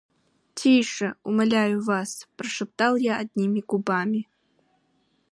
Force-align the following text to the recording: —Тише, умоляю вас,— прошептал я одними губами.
—Тише, 0.57 1.07
умоляю 1.27 1.79
вас,— 1.83 2.11
прошептал 2.35 2.93
я 3.11 3.13
одними 3.21 3.59
губами. 3.69 4.21